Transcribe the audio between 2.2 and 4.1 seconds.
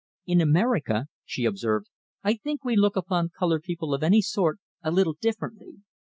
"I think we look upon coloured people of